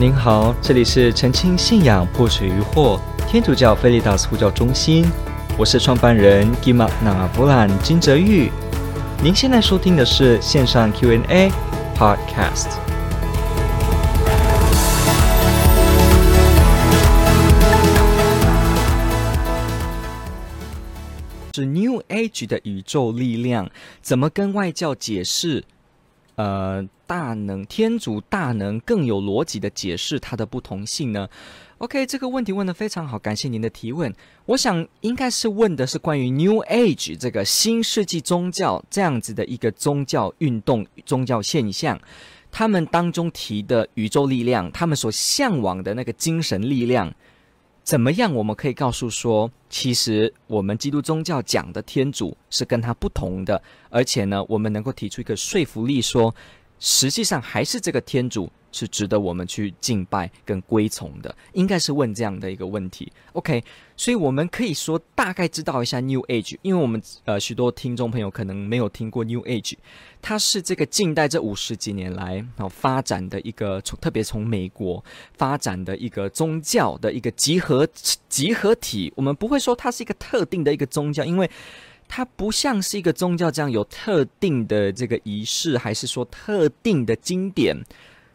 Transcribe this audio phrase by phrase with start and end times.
[0.00, 2.98] 您好，这里是澄清信仰破除疑惑
[3.28, 5.04] 天主教菲利达斯呼叫中心，
[5.58, 8.50] 我是创办人吉玛那布兰金泽玉。
[9.22, 11.52] 您现在收听的是线上 Q&A
[11.94, 12.78] Podcast。
[21.54, 23.70] 是 New Age 的宇宙力量，
[24.00, 25.62] 怎么跟外教解释？
[26.36, 31.28] 呃，大能天主大能更有逻辑的解释它的不同性呢
[31.78, 34.14] ？OK，这个问题问得非常好，感谢您的提问。
[34.46, 42.00] 我想应该是问的是关于 New Age 这个新世纪宗教这样子的一个宗教运动、宗教现象，
[42.52, 47.12] 他们当中提的宇宙力量，他们所向往的那个精神力量。
[47.82, 48.32] 怎么样？
[48.32, 56.32] 我们可以告诉说，其实我们基督宗教讲的天主是跟他不同的，而且呢，我们能够提出一个说服力，说
[56.80, 58.50] 实际上还是这个天主。
[58.72, 63.12] 是值得我们去敬拜跟归从的，应该是问这样的一个问题。
[63.32, 63.60] OK，
[63.96, 69.74] 所以我们可以说大概知道一下 New Age，因为我们呃许多听众朋友可能没有听过 New Age，
[70.22, 75.04] 它是这个近代这五十几年来然后发展的一个从特别从美国
[75.36, 77.88] 发展的一个宗教的一个集合
[78.28, 79.12] 集合体。
[79.16, 81.50] 我们不会说它是一个特定的一个宗教，因为
[82.12, 87.80] 它不像是一个宗教这样有特定的这个仪式，还是说特定的经典。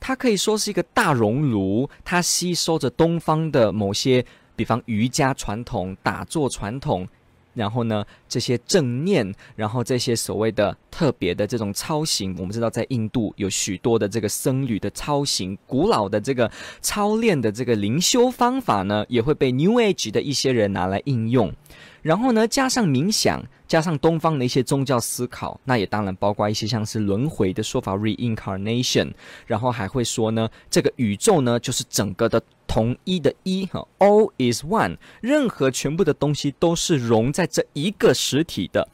[0.00, 4.24] 它可以说是一个大熔炉，它吸收着东方的某些，
[4.56, 7.06] 比方瑜伽传统、打坐传统，
[7.54, 21.54] 然后呢，这些正念，然后这些所谓的特别的这种操行，我们知道在印度有许多的这个僧侣的操行，古老的这个操练的这个灵修方法呢，也会被 New Age 的一些人拿来应用。
[22.02, 29.12] 然后呢，加上冥想，加上东方的一些宗教思考，那也当然包括一些像是轮回的说法 （reincarnation）。
[29.46, 38.88] 然后还会说呢，这个宇宙呢就是整个的同一的一哈，all is one，任何全部的东西都是融在这一个实体的。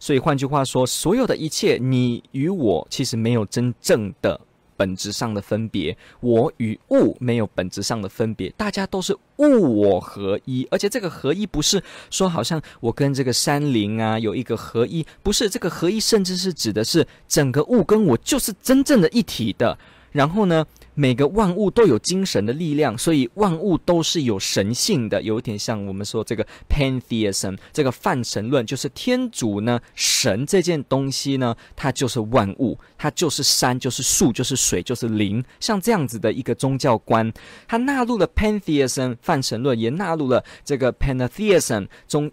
[0.00, 4.40] 所以换句话说，所有的一切，你与我其实没有真正的。
[4.78, 19.76] 本质上的分别，我与物没有本质上的分别，大家都是物我合一，而且这个合一不是说好像我跟这个山林啊有一个合一，不是这个合一，甚至是指的是整个物跟我就是真正的一体的。
[20.18, 37.32] 然后呢，每个万物都有精神的力量，所以万物都是有神性的，有点像我们说这个 pantheism，这个泛神论，就是天主呢，神这件东西呢，它就是万物，它就是山，就是树，就是水，就是灵，像这样子的一个宗教观，
[37.68, 42.28] 它纳入了 pantheism 泛神论，也纳入了这个 pantheism 中。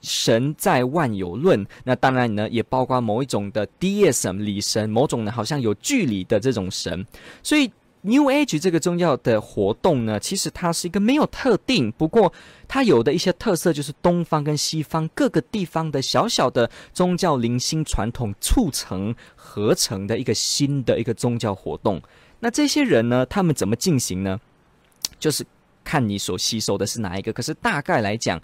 [0.00, 7.04] 神在万有论，那当然呢，也包括某一种的 deism 理神，某种呢好像有距离的这种神。
[7.42, 7.70] 所以
[8.02, 12.32] New Age 这个宗教的活动呢，其实它是一个没有特定，不过
[12.68, 22.00] 它有的一些特色就是东方跟西方各个地方的小小的宗教零星传统促成合成的一个新的一个宗教活动。
[22.38, 24.40] 那这些人呢，他们怎么进行呢？
[25.18, 25.44] 就是
[25.82, 27.32] 看你所吸收的是哪一个。
[27.32, 28.40] 可是大概来讲。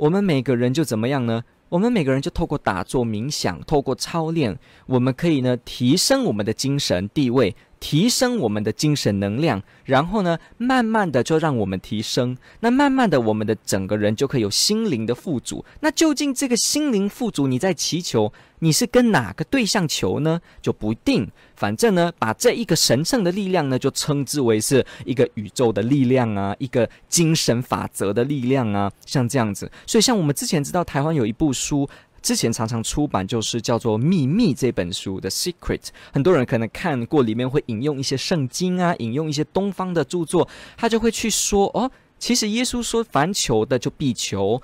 [0.00, 1.44] 我们每个人就怎么样呢？
[1.68, 7.54] 我们每个人就透过打坐冥想，透过操练，我们可以呢提升我们的精神地位。
[7.80, 12.36] 提升我们的精神能量，然后呢，慢慢的就让我们提升。
[12.60, 15.64] 那慢慢的，我们的整个人就可以有心灵的富足。
[15.80, 20.40] 那究竟这个心灵富足，你在祈求，你是跟哪个对象求呢？
[20.60, 21.26] 就不定。
[21.56, 29.70] 反正呢，把这一个神圣的力量呢，就称之为是一个宇宙的力量啊，一个精神法则的力量啊，像这样子。
[29.86, 31.88] 所以，像我们之前知道，台湾有一部书。
[32.22, 35.78] 之前常常出版就是叫做《秘密》这本书的《Secret》，
[36.12, 44.60] 很多人可能看过，里面会引用一些圣经啊，引用一些东方的著作，他就会去说哦，其实耶稣说，凡求的就必求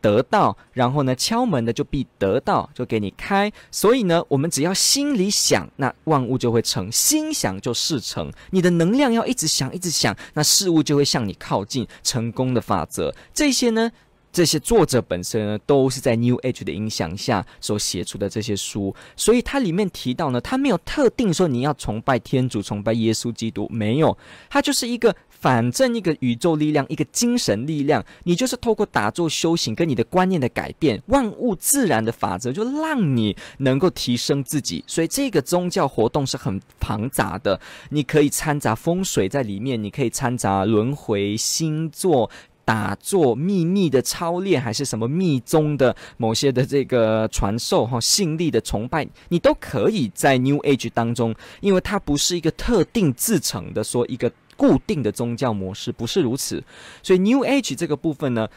[0.00, 3.52] 得到，然后呢，敲门的就必得到，就给你开。
[3.72, 8.32] 所以呢，我们只要心里想，那万物就会成，心想就事成。
[8.50, 11.86] 你的能量要一直想，一直想，那事物就会向你靠近。
[12.02, 13.90] 成功的法则，这些呢。
[14.32, 24.16] 这些作者本身呢，都是在 New Age 的影响下所写出的这些书，所以它里面提到呢，它没有特定说你要崇拜天主、崇拜耶稣基督，没有，
[24.48, 34.84] 它就是一个反正一个宇宙力量、一个精神力量，你就是透过打坐修行跟你的观念的改变，万物自然的法则就让你能够提升自己。
[34.86, 42.30] 所以这个宗教活动是很庞杂的，你可以掺杂风水在里面，你可以掺杂轮回、星座。
[42.70, 56.62] 打坐秘密的操练，还是什么密宗的某些的这个传授哈，信力的崇拜，你都可以在 New Age 当中，因为它不是一个特定自成的说一个固定的宗教模式，不是如此。
[57.02, 58.48] 所以 New Age 这个部分呢，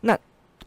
[0.00, 0.18] 那。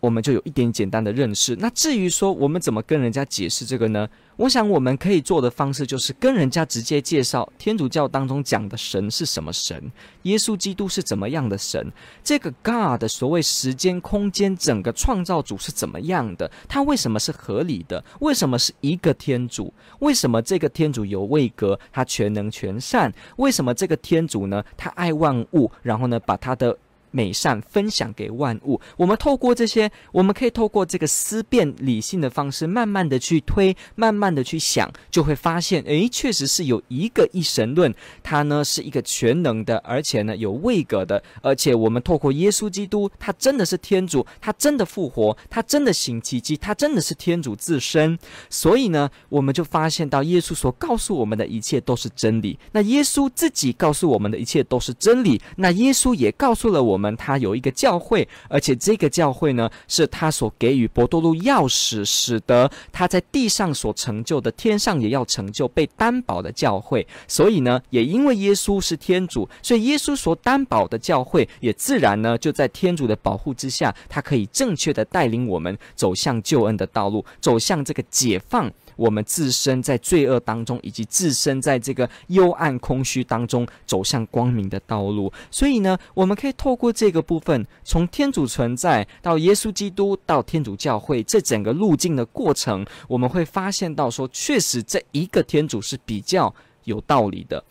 [0.06, 1.56] 我们就有一点简单的认识。
[1.56, 4.08] 那至于说我们怎么跟人家解释这个呢？
[4.38, 9.92] 我想我们可以做的方式就是跟人家直接介绍天主教当中讲的神是什么神，
[10.24, 11.92] 耶稣基督是怎么样的神，
[12.24, 18.04] 这个 God 的所谓时间空间整个创造主是怎么样的，他为什么是合理的？
[18.20, 19.74] 为什么是一个天主？
[20.00, 21.80] 为什么这个天主有位格？
[21.92, 23.12] 他全能全善？
[23.38, 24.62] 为什么这个天主呢？
[24.78, 26.78] 他爱万物，然后呢，把他的。
[27.16, 48.20] 美善分享给万物，我们透过这些，我们可以透过这个思辨理性的方式，慢慢的去推，慢慢的去想，就会发现，诶，确实是有一个一神论，它呢是一个全能的，而且呢有位格的，而且我们透过耶稣基督，他真的是天主，他真的复活，他真的行奇迹，他真的是天主自身，
[48.50, 57.05] 所以呢，我们就发现到耶稣所告诉我们的一切都是真理，那耶稣自己告诉我们的一切都是真理，那耶稣也告诉了我们。
[57.14, 67.06] 他有一个教会，而且这个教会呢，是他所给予伯多禄钥匙，使得他在地上所成就的，天上也要成就，被担保的教会。
[67.28, 78.72] 所以呢，也因为耶稣是天主，所以耶稣所担保的教会，也自然呢，就在天主的保护之下，他可以正确的带领我们走向救恩的道路，走向这个解放。
[78.96, 85.32] 我们自身在罪恶当中，以及自身在这个幽暗空虚当中走向光明的道路。
[85.50, 96.54] 所以呢，我们可以透过这个部分，从天主存在到耶稣基督到天主教会这整个路径的过程，我们会发现到说，确实这一个天主是比较
[96.84, 97.64] 有道理的。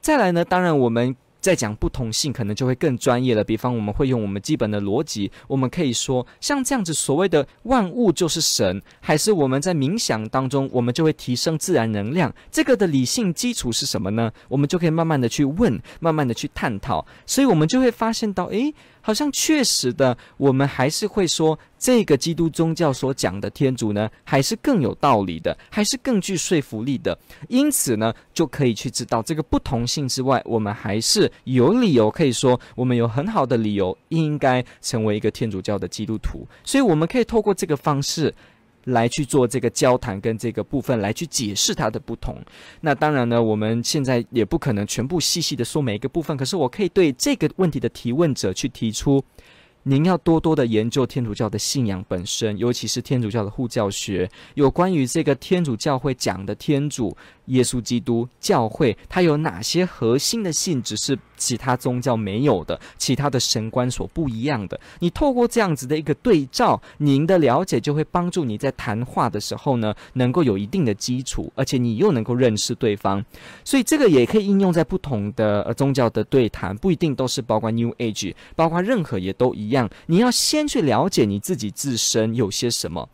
[0.00, 1.16] 再来呢，当然我们。
[1.40, 3.44] 再讲不同性，可能就会更专业了。
[3.44, 12.34] 比方，我们会用我们基本的逻辑，我们可以说，像这样子所谓的万物就是神，还是我们在冥想当中，我们就会提升自然能量。
[12.50, 14.30] 这个的理性基础是什么呢？
[14.48, 17.06] 我们就可以慢慢的去问，慢慢的去探讨。
[17.26, 18.74] 所以，我们就会发现到，诶。
[19.08, 27.18] 好像确实的，我们还是会说，这个基督宗教所讲的天主呢，还是更有道理的，还是更具说服力的。
[27.48, 36.46] 因此呢，就可以去知道这个不同性之外，我们还是有理由可以说，我们有很好的理由应该成为一个天主教的基督徒。
[36.62, 38.34] 所以，我们可以透过这个方式。
[38.84, 42.36] 来去做这个交谈跟这个部分来去解释它的不同。
[42.80, 49.22] 那当然呢，我们现在也不可能全部细细的说每一个部分，可是我可以对这个问题的提问者去提出。
[49.84, 57.16] 您要多多的研究天主教的信仰本身，尤其是天主教的护教学，有关于这个天主教会讲的天主
[57.46, 64.78] 耶稣基督教会，它有哪些核心的性质是其他宗教没有的，其他的神官所不一样的。
[64.98, 73.24] 你透过这样子的一个对照，您的了解就会帮助你在谈话的时候呢，能够有一定的基础，而且你又能够认识对方。
[73.64, 79.88] 所以这个也可以应用在不同的宗教的对谈，不一定都是包括 New Age，包括任何也都一样。
[80.06, 83.08] 你要先去了解你自己自身有些什么，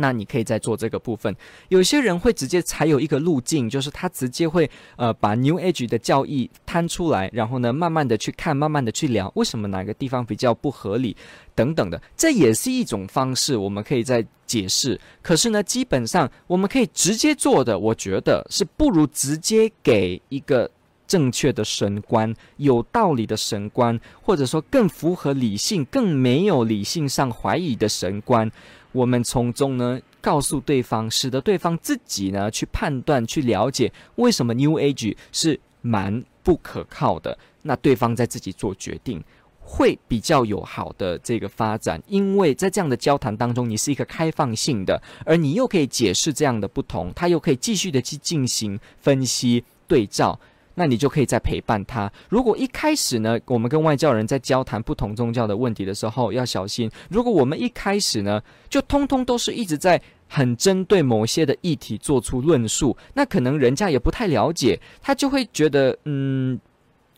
[0.00, 1.34] 那你可以再做这个部分。
[1.68, 11.16] 有些人会直接采有一个路径，就是他直接会呃把 New Age 的教义摊出来，然后呢慢慢的去看，慢慢的去聊，为什么哪个地方比较不合理
[11.54, 14.98] 等等的，这也是一种方式，我们可以再解释。
[15.20, 20.70] 可是呢，基本上我们可以直接做的，我觉得是不如直接给一个。
[21.08, 28.48] 正确的神观，有道理的神观，或者说更符合理性、更没有理性上怀疑的神观，
[28.92, 37.36] 我们从中呢告诉对方，使得对方自己呢去判断、去了解为什么 New Age 是蛮不可靠的。
[37.62, 39.22] 那对方在自己做决定，
[39.60, 42.02] 会比较有好的这个发展。
[42.06, 50.38] 因为在这样的交谈当中，你是一个开放性的，而你又可以解释这样的不同，他又可以继续的去进行分析对照。
[50.78, 52.10] 那你就可以再陪伴他。
[52.28, 56.88] 如果一开始呢，我们跟外教人在交谈不同宗教的问题的时候，要小心。
[57.10, 66.58] 如果我们一开始呢，就通通都是一直在很针对某些的议题做出论述，那可能人家也不太了解，他就会觉得，嗯。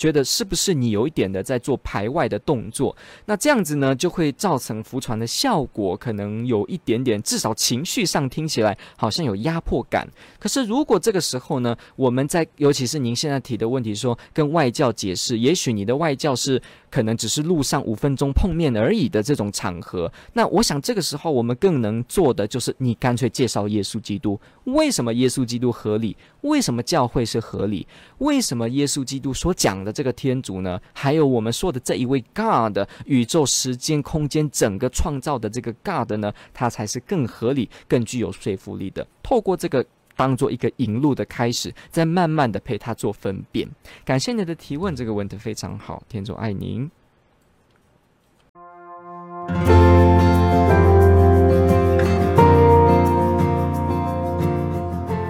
[0.00, 2.96] 觉得是不是你有一点的在做排外的动作？
[3.26, 10.08] 那这样子呢，就会造成浮传的效果，可能有一点点，至少情绪上听起来好像有压迫感。
[10.38, 16.60] 可是如果这个时候呢，我们在尤其是您现在提的问题说，跟外教解释，也许你的外教是。
[16.90, 26.16] 可能只是路上五分钟碰面而已的这种场合，那我想这个时候我们更能做的就是，你干脆介绍耶稣基督，为什么耶稣基督合理？
[26.40, 27.86] 为什么教会是合理？
[28.18, 30.80] 为什么耶稣基督所讲的这个天主呢？
[30.92, 36.32] 还有我们说的这一位 God，宇宙、时间、空间整个创造的这个 God 呢？
[36.52, 39.06] 它才是更合理、更具有说服力的。
[39.22, 39.84] 透过这个。
[40.16, 43.66] 当做一个引路的开始，再慢慢的陪他做分辨。
[44.04, 46.90] 感谢你的提问，这个问题非常好，天主爱您。